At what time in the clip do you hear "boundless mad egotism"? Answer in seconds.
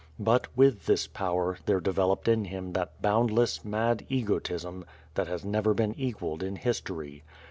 3.03-4.83